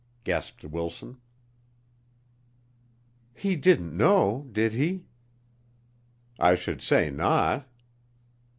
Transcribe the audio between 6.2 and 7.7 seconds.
"I should say not."